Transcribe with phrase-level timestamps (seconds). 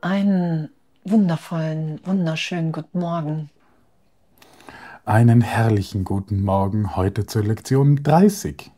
[0.00, 0.70] Einen
[1.04, 3.50] wundervollen, wunderschönen guten Morgen.
[5.04, 8.70] Einen herrlichen guten Morgen heute zur Lektion 30.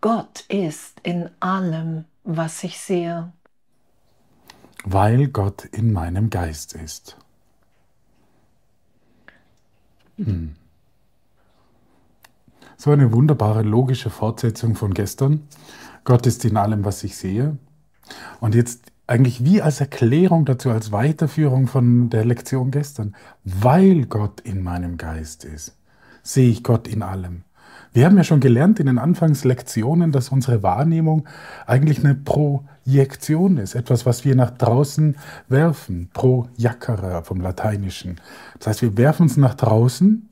[0.00, 3.32] Gott ist in allem, was ich sehe.
[4.84, 7.16] Weil Gott in meinem Geist ist.
[10.16, 10.54] Hm.
[12.82, 15.42] So eine wunderbare logische Fortsetzung von gestern.
[16.02, 17.56] Gott ist in allem, was ich sehe.
[18.40, 23.14] Und jetzt eigentlich wie als Erklärung dazu, als Weiterführung von der Lektion gestern.
[23.44, 25.76] Weil Gott in meinem Geist ist,
[26.24, 27.44] sehe ich Gott in allem.
[27.92, 31.28] Wir haben ja schon gelernt in den Anfangslektionen, dass unsere Wahrnehmung
[31.68, 38.20] eigentlich eine Projektion ist, etwas, was wir nach draußen werfen, projacere vom Lateinischen.
[38.58, 40.28] Das heißt, wir werfen es nach draußen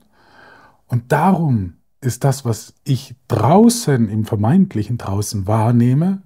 [0.87, 6.21] und darum ist das, was ich draußen, im vermeintlichen draußen wahrnehme,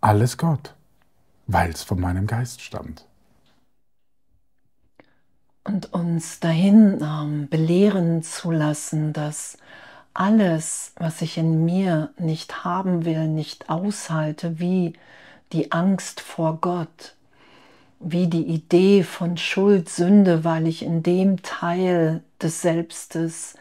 [0.00, 0.74] alles Gott,
[1.46, 3.06] weil es von meinem Geist stammt.
[5.62, 9.56] Und uns dahin ähm, belehren zu lassen, dass
[10.14, 14.94] alles, was ich in mir nicht haben will, nicht aushalte, wie
[15.52, 17.14] die Angst vor Gott,
[18.00, 23.54] wie die Idee von Schuld, Sünde, weil ich in dem Teil des Selbstes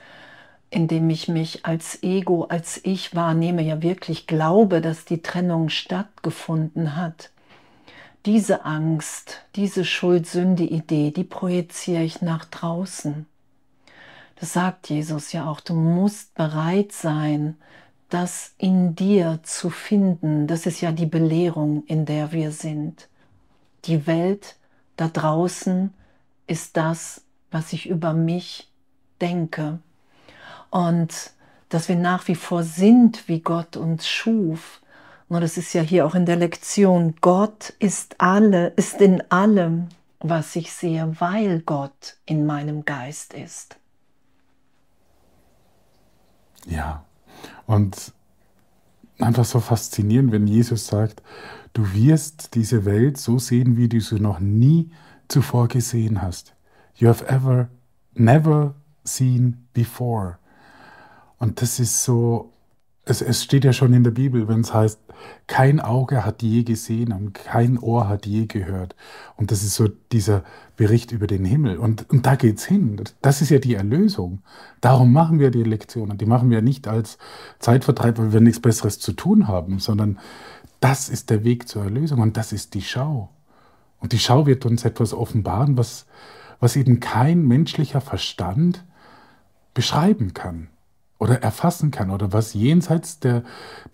[0.71, 6.95] indem ich mich als Ego, als Ich wahrnehme, ja wirklich glaube, dass die Trennung stattgefunden
[6.95, 7.31] hat.
[8.25, 13.25] Diese Angst, diese Schuld-Sünde-Idee, die projiziere ich nach draußen.
[14.35, 17.57] Das sagt Jesus ja auch, du musst bereit sein,
[18.09, 20.47] das in dir zu finden.
[20.47, 23.07] Das ist ja die Belehrung, in der wir sind.
[23.85, 24.55] Die Welt
[24.97, 25.93] da draußen
[26.47, 28.69] ist das, was ich über mich
[29.21, 29.79] denke
[30.69, 31.31] und
[31.69, 34.81] dass wir nach wie vor sind, wie Gott uns schuf.
[35.27, 37.15] Und das ist ja hier auch in der Lektion.
[37.21, 43.77] Gott ist alle, ist in allem, was ich sehe, weil Gott in meinem Geist ist.
[46.65, 47.05] Ja,
[47.67, 48.13] und
[49.19, 51.21] einfach so faszinierend, wenn Jesus sagt,
[51.73, 54.91] du wirst diese Welt so sehen, wie du sie noch nie
[55.27, 56.55] zuvor gesehen hast.
[56.95, 57.69] You have ever,
[58.15, 60.38] never seen before.
[61.39, 62.51] Und das ist so,
[63.05, 64.99] es, es steht ja schon in der Bibel, wenn es heißt,
[65.47, 68.95] kein Auge hat je gesehen und kein Ohr hat je gehört.
[69.35, 70.43] Und das ist so dieser
[70.77, 71.77] Bericht über den Himmel.
[71.77, 73.01] Und, und da geht's hin.
[73.21, 74.41] Das ist ja die Erlösung.
[74.79, 76.17] Darum machen wir die Lektionen.
[76.17, 77.17] Die machen wir nicht als
[77.59, 80.19] Zeitvertreib, weil wir nichts Besseres zu tun haben, sondern
[80.79, 83.29] das ist der Weg zur Erlösung und das ist die Schau.
[83.99, 86.05] Und die Schau wird uns etwas offenbaren, was,
[86.61, 88.85] was eben kein menschlicher Verstand
[89.73, 90.69] beschreiben kann
[91.19, 93.43] oder erfassen kann oder was jenseits der,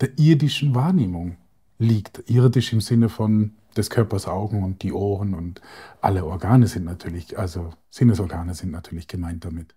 [0.00, 1.36] der irdischen Wahrnehmung
[1.78, 2.30] liegt.
[2.30, 5.60] Irdisch im Sinne von des Körpers Augen und die Ohren und
[6.00, 9.74] alle Organe sind natürlich, also Sinnesorgane sind natürlich gemeint damit.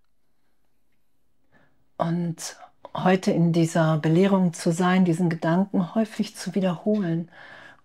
[1.98, 2.56] Und
[2.96, 7.30] heute in dieser Belehrung zu sein, diesen Gedanken häufig zu wiederholen.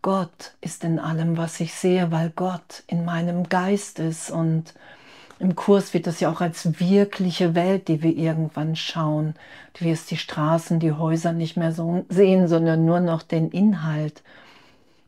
[0.02, 4.74] Gott ist in allem, was ich sehe, weil Gott in meinem Geist ist und
[5.44, 9.34] im Kurs wird das ja auch als wirkliche Welt, die wir irgendwann schauen.
[9.74, 14.22] Du wirst die Straßen, die Häuser nicht mehr so sehen, sondern nur noch den Inhalt.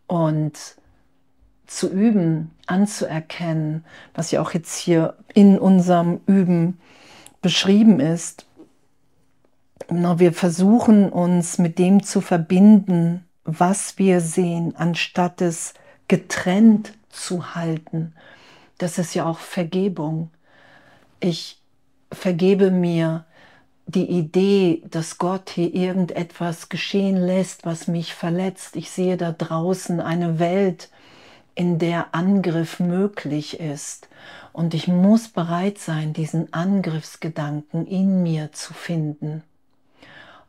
[0.06, 0.52] Und
[1.66, 6.78] zu üben, anzuerkennen, was ja auch jetzt hier in unserem Üben
[7.40, 8.44] beschrieben ist.
[9.88, 15.72] Wir versuchen uns mit dem zu verbinden, was wir sehen, anstatt es
[16.08, 18.12] getrennt zu halten
[18.78, 20.30] das ist ja auch Vergebung.
[21.20, 21.60] Ich
[22.12, 23.24] vergebe mir
[23.86, 28.76] die Idee, dass Gott hier irgendetwas geschehen lässt, was mich verletzt.
[28.76, 30.90] Ich sehe da draußen eine Welt,
[31.54, 34.08] in der Angriff möglich ist.
[34.52, 39.42] Und ich muss bereit sein, diesen Angriffsgedanken in mir zu finden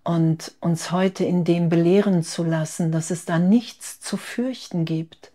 [0.07, 5.33] und uns heute in dem belehren zu lassen, dass es da nichts zu fürchten gibt,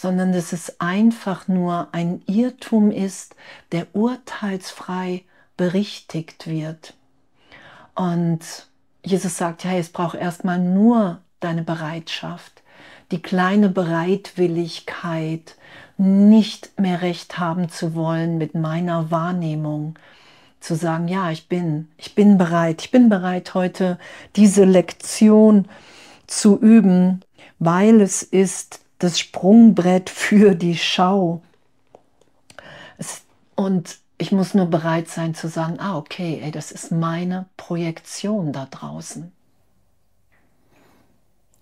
[0.00, 3.34] sondern dass es einfach nur ein Irrtum ist,
[3.72, 5.24] der urteilsfrei
[5.56, 6.94] berichtigt wird.
[7.96, 8.38] Und
[9.04, 12.62] Jesus sagt, ja, es braucht erstmal nur deine Bereitschaft,
[13.10, 15.56] die kleine Bereitwilligkeit,
[15.96, 19.98] nicht mehr recht haben zu wollen mit meiner Wahrnehmung,
[20.60, 23.98] zu sagen, ja, ich bin, ich bin bereit, ich bin bereit heute
[24.36, 25.66] diese Lektion
[26.28, 27.24] zu üben,
[27.58, 31.42] weil es ist das Sprungbrett für die Schau.
[33.54, 38.52] und Ich muss nur bereit sein zu sagen, ah, okay, ey, das ist meine Projektion
[38.52, 39.30] da draußen.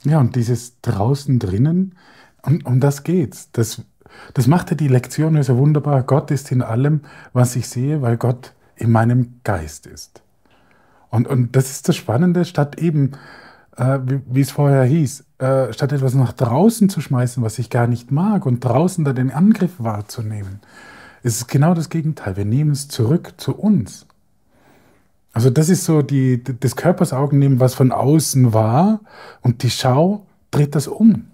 [0.04, 1.96] Ja, und dieses draußen drinnen,
[2.42, 3.50] um, um das geht's.
[3.52, 3.82] Das,
[4.34, 6.02] das macht ja die Lektion so wunderbar.
[6.04, 7.02] Gott ist in allem,
[7.32, 10.22] was ich sehe, weil Gott in meinem Geist ist.
[11.10, 13.12] Und, und das ist das Spannende, statt eben,
[13.76, 17.86] äh, wie, es vorher hieß, äh, statt etwas nach draußen zu schmeißen, was ich gar
[17.86, 20.60] nicht mag, und draußen da den Angriff wahrzunehmen,
[21.22, 22.36] ist es genau das Gegenteil.
[22.36, 24.06] Wir nehmen es zurück zu uns.
[25.32, 29.00] Also das ist so die, des Körpers Augen nehmen, was von außen war,
[29.42, 31.26] und die Schau dreht das um.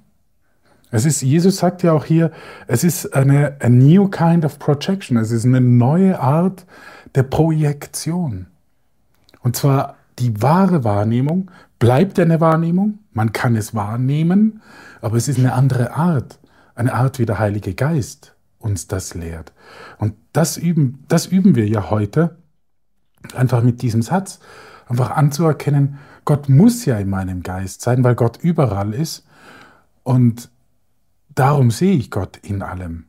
[0.90, 2.30] Es ist, Jesus sagt ja auch hier,
[2.66, 5.16] es ist eine a new kind of projection.
[5.16, 6.66] Es ist eine neue Art
[7.14, 8.46] der Projektion.
[9.40, 11.50] Und zwar die wahre Wahrnehmung
[11.82, 13.00] bleibt eine Wahrnehmung.
[13.12, 14.62] Man kann es wahrnehmen,
[15.00, 16.38] aber es ist eine andere Art.
[16.74, 19.52] Eine Art, wie der Heilige Geist uns das lehrt.
[19.98, 22.36] Und das üben, das üben wir ja heute
[23.34, 24.40] Einfach mit diesem Satz,
[24.88, 29.24] einfach anzuerkennen, Gott muss ja in meinem Geist sein, weil Gott überall ist.
[30.02, 30.50] Und
[31.34, 33.06] darum sehe ich Gott in allem.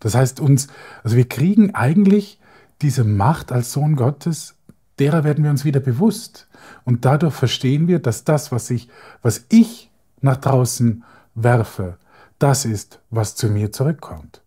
[0.00, 0.68] Das heißt, uns,
[1.02, 2.38] also wir kriegen eigentlich
[2.82, 4.56] diese Macht als Sohn Gottes,
[4.98, 6.48] derer werden wir uns wieder bewusst.
[6.84, 8.88] Und dadurch verstehen wir, dass das, was ich,
[9.22, 11.04] was ich nach draußen
[11.34, 11.98] werfe,
[12.38, 14.40] das ist, was zu mir zurückkommt.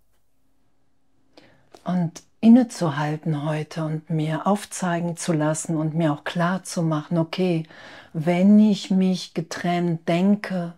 [1.84, 7.64] Und innezuhalten heute und mir aufzeigen zu lassen und mir auch klar zu machen, okay,
[8.14, 10.74] wenn ich mich getrennt denke,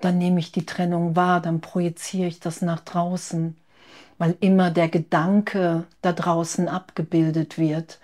[0.00, 3.56] dann nehme ich die Trennung wahr, dann projiziere ich das nach draußen,
[4.18, 7.98] weil immer der Gedanke da draußen abgebildet wird.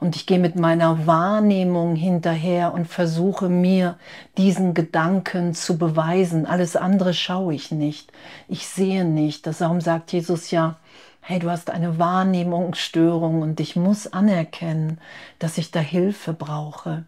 [0.00, 3.96] Und ich gehe mit meiner Wahrnehmung hinterher und versuche mir
[4.36, 6.44] diesen Gedanken zu beweisen.
[6.44, 8.12] Alles andere schaue ich nicht.
[8.48, 9.46] Ich sehe nicht.
[9.46, 10.76] Darum sagt Jesus ja,
[11.20, 14.98] hey, du hast eine Wahrnehmungsstörung und ich muss anerkennen,
[15.38, 17.04] dass ich da Hilfe brauche.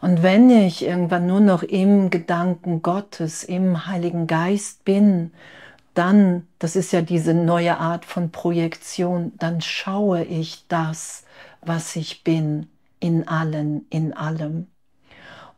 [0.00, 5.32] Und wenn ich irgendwann nur noch im Gedanken Gottes, im Heiligen Geist bin,
[5.96, 11.24] dann, das ist ja diese neue Art von Projektion, dann schaue ich das,
[11.62, 12.68] was ich bin,
[13.00, 14.66] in allen, in allem.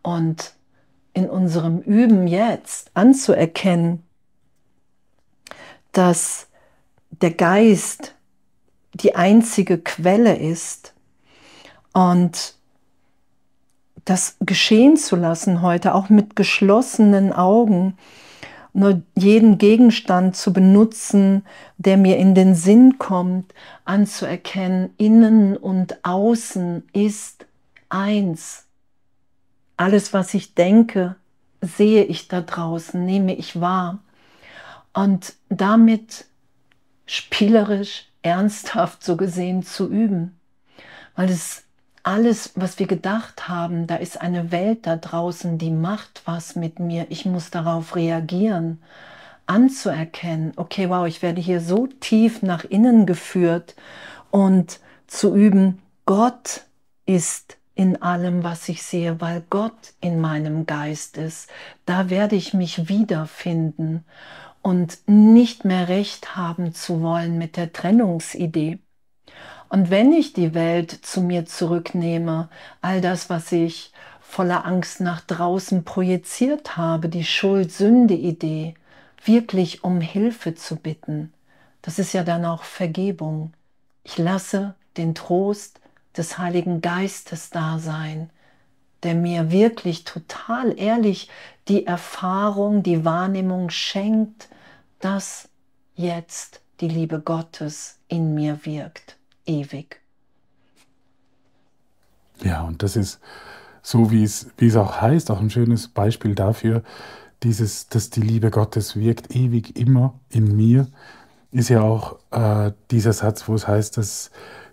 [0.02, 0.54] Und
[1.12, 4.04] in unserem Üben jetzt anzuerkennen,
[5.92, 6.46] dass
[7.10, 8.14] der Geist
[8.94, 10.94] die einzige Quelle ist
[11.92, 12.54] und
[14.04, 17.98] das geschehen zu lassen heute, auch mit geschlossenen Augen,
[18.72, 21.44] nur jeden Gegenstand zu benutzen,
[21.76, 23.54] der mir in den Sinn kommt,
[23.84, 27.46] anzuerkennen, innen und außen ist
[27.88, 28.66] eins.
[29.76, 31.16] Alles, was ich denke,
[31.60, 33.98] sehe ich da draußen, nehme ich wahr.
[34.92, 36.26] Und damit
[37.06, 40.38] spielerisch, ernsthaft so gesehen zu üben.
[41.14, 41.64] Weil es
[42.02, 46.78] alles, was wir gedacht haben, da ist eine Welt da draußen, die macht was mit
[46.80, 47.06] mir.
[47.10, 48.82] Ich muss darauf reagieren,
[49.46, 53.74] anzuerkennen, okay, wow, ich werde hier so tief nach innen geführt
[54.30, 56.62] und zu üben, Gott
[57.06, 61.48] ist in allem, was ich sehe, weil Gott in meinem Geist ist.
[61.86, 64.04] Da werde ich mich wiederfinden
[64.62, 68.80] und nicht mehr recht haben zu wollen mit der Trennungsidee.
[69.68, 72.48] Und wenn ich die Welt zu mir zurücknehme,
[72.80, 78.74] all das, was ich voller Angst nach draußen projiziert habe, die Schuld-Sünde-Idee,
[79.24, 81.32] wirklich um Hilfe zu bitten,
[81.82, 83.52] das ist ja dann auch Vergebung.
[84.04, 85.80] Ich lasse den Trost
[86.16, 88.30] des Heiligen Geistes da sein,
[89.02, 91.28] der mir wirklich total ehrlich
[91.68, 94.48] die Erfahrung, die Wahrnehmung schenkt,
[95.00, 95.48] dass
[95.94, 99.16] jetzt die Liebe Gottes in mir wirkt,
[99.48, 100.00] ewig.
[102.42, 103.20] Ja, und das ist
[103.82, 106.82] so, wie es, wie es auch heißt, auch ein schönes Beispiel dafür,
[107.42, 110.88] dieses, dass die Liebe Gottes wirkt ewig immer in mir,
[111.50, 114.30] ist ja auch äh, dieser Satz, wo es heißt, dass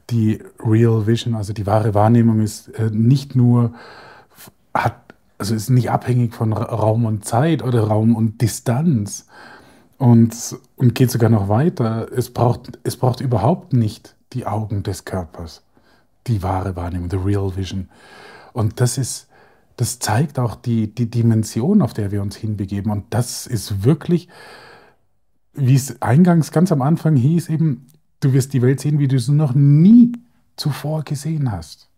[0.09, 3.73] die Real Vision, also die wahre Wahrnehmung ist äh, nicht nur,
[4.73, 4.99] hat,
[5.37, 9.27] also ist nicht abhängig von Raum und Zeit oder Raum und Distanz,
[9.97, 10.35] und,
[10.75, 12.07] und geht sogar noch weiter.
[12.15, 15.63] Es braucht, es braucht überhaupt nicht die Augen des Körpers,
[16.27, 17.89] die wahre Wahrnehmung, the real vision.
[18.53, 19.27] Und das ist,
[19.77, 22.91] das zeigt auch die, die Dimension, auf der wir uns hinbegeben.
[22.91, 24.29] Und das ist wirklich,
[25.53, 27.87] wie es eingangs ganz am Anfang hieß, eben,
[28.19, 30.13] du wirst die Welt sehen, wie du sie noch nie
[30.55, 31.89] zuvor gesehen hast.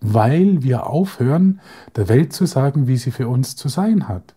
[0.00, 1.60] Weil wir aufhören,
[1.96, 4.34] der Welt zu sagen, wie sie für uns zu sein hat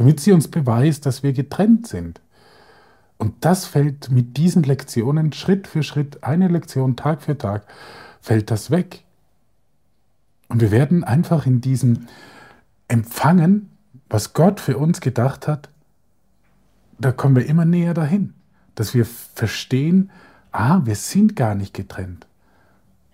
[0.00, 2.22] damit sie uns beweist, dass wir getrennt sind.
[3.20, 7.66] Und das fällt mit diesen Lektionen Schritt für Schritt, eine Lektion Tag für Tag,
[8.22, 9.04] fällt das weg.
[10.48, 12.06] Und wir werden einfach in diesem
[12.88, 13.68] Empfangen,
[14.08, 15.68] was Gott für uns gedacht hat,
[16.98, 18.32] da kommen wir immer näher dahin,
[18.74, 20.10] dass wir verstehen,
[20.50, 22.26] ah, wir sind gar nicht getrennt,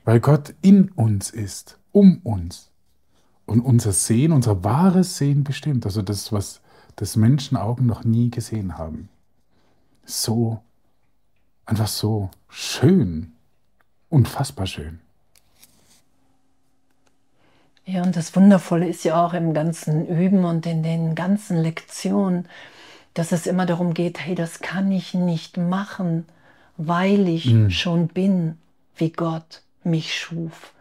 [0.04, 2.70] weil Gott in uns ist, um uns
[3.44, 6.60] und unser Sehen, unser wahres Sehen bestimmt, also das, was
[6.94, 9.08] das Menschenaugen noch nie gesehen haben
[10.06, 10.60] so,
[11.66, 13.32] einfach so schön,
[14.08, 15.00] unfassbar schön.
[17.84, 22.48] Ja, und das Wundervolle ist ja auch im ganzen Üben und in den ganzen Lektionen,
[23.14, 26.26] dass es immer darum geht, hey, das kann ich nicht machen,
[26.76, 27.70] weil ich mhm.
[27.70, 28.58] schon bin,
[28.96, 30.72] wie Gott mich schuf.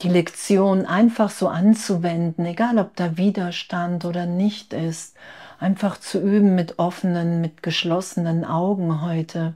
[0.00, 5.14] Die Lektion einfach so anzuwenden, egal ob da Widerstand oder nicht ist,
[5.62, 9.54] einfach zu üben mit offenen, mit geschlossenen Augen heute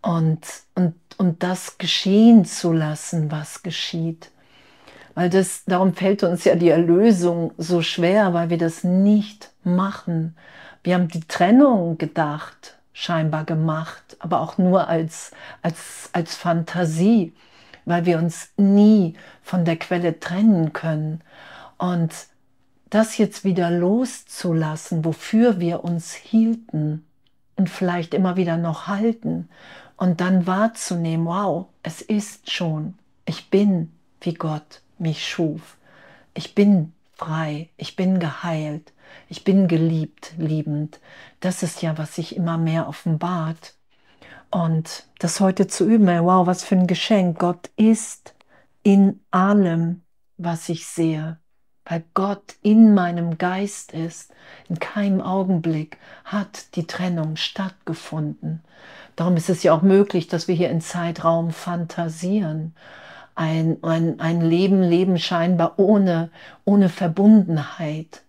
[0.00, 0.40] und,
[0.74, 4.30] und, und das geschehen zu lassen, was geschieht.
[5.14, 10.36] Weil das, darum fällt uns ja die Erlösung so schwer, weil wir das nicht machen.
[10.82, 17.34] Wir haben die Trennung gedacht, scheinbar gemacht, aber auch nur als, als, als Fantasie,
[17.84, 21.20] weil wir uns nie von der Quelle trennen können.
[21.76, 22.29] Und
[22.90, 27.06] das jetzt wieder loszulassen, wofür wir uns hielten
[27.56, 29.48] und vielleicht immer wieder noch halten
[29.96, 32.94] und dann wahrzunehmen, wow, es ist schon,
[33.26, 35.76] ich bin, wie Gott mich schuf.
[36.34, 38.92] Ich bin frei, ich bin geheilt,
[39.28, 41.00] ich bin geliebt, liebend.
[41.40, 43.74] Das ist ja, was sich immer mehr offenbart.
[44.50, 47.38] Und das heute zu üben, wow, was für ein Geschenk.
[47.38, 48.34] Gott ist
[48.82, 50.02] in allem,
[50.38, 51.38] was ich sehe
[51.90, 54.32] weil Gott in meinem Geist ist.
[54.68, 58.62] In keinem Augenblick hat die Trennung stattgefunden.
[59.16, 62.74] Darum ist es ja auch möglich, dass wir hier in Zeitraum fantasieren.
[63.34, 66.30] Ein, ein, ein Leben leben scheinbar ohne,
[66.64, 68.22] ohne Verbundenheit.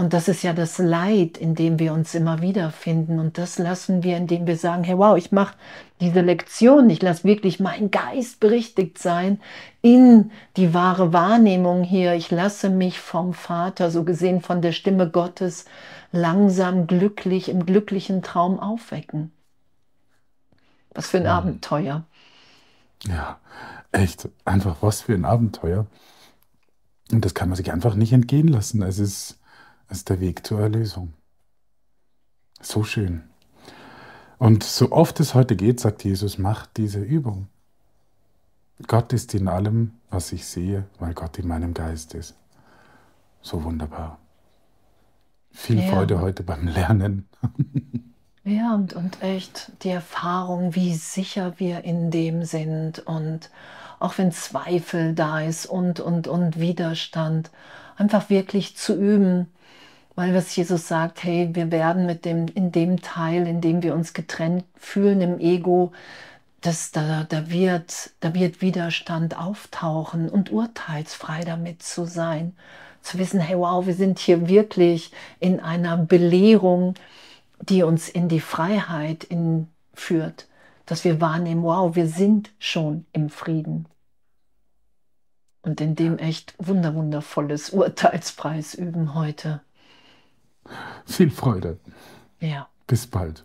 [0.00, 3.18] Und das ist ja das Leid, in dem wir uns immer wiederfinden.
[3.18, 5.54] Und das lassen wir, indem wir sagen, hey, wow, ich mache
[6.00, 9.42] diese Lektion, ich lasse wirklich mein Geist berichtigt sein
[9.82, 12.14] in die wahre Wahrnehmung hier.
[12.14, 15.66] Ich lasse mich vom Vater, so gesehen von der Stimme Gottes,
[16.12, 19.32] langsam glücklich im glücklichen Traum aufwecken.
[20.94, 21.36] Was für ein ja.
[21.36, 22.04] Abenteuer.
[23.06, 23.38] Ja,
[23.92, 25.84] echt, einfach was für ein Abenteuer.
[27.12, 28.80] Und das kann man sich einfach nicht entgehen lassen.
[28.80, 29.36] Es ist
[29.90, 31.12] ist der Weg zur Erlösung.
[32.60, 33.24] So schön.
[34.38, 37.48] Und so oft es heute geht, sagt Jesus, macht diese Übung.
[38.86, 42.34] Gott ist in allem, was ich sehe, weil Gott in meinem Geist ist.
[43.42, 44.18] So wunderbar.
[45.50, 45.88] Viel ja.
[45.88, 47.28] Freude heute beim Lernen.
[48.44, 53.50] ja, und, und echt die Erfahrung, wie sicher wir in dem sind und
[53.98, 57.50] auch wenn Zweifel da ist und, und, und Widerstand,
[57.96, 59.48] einfach wirklich zu üben,
[60.14, 63.94] weil was Jesus sagt, hey, wir werden mit dem, in dem Teil, in dem wir
[63.94, 65.92] uns getrennt fühlen im Ego,
[66.60, 72.54] dass da, da, wird, da wird Widerstand auftauchen und urteilsfrei damit zu sein.
[73.02, 76.94] Zu wissen, hey, wow, wir sind hier wirklich in einer Belehrung,
[77.60, 80.48] die uns in die Freiheit in, führt.
[80.84, 83.86] Dass wir wahrnehmen, wow, wir sind schon im Frieden.
[85.62, 89.60] Und in dem echt wunderwundervolles Urteilspreis üben heute.
[91.06, 91.78] Viel Freude.
[92.40, 92.68] Ja.
[92.86, 93.44] Bis bald.